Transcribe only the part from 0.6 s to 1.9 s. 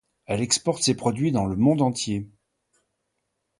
ses produits dans le monde